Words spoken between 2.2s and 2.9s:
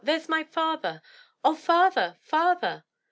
father!"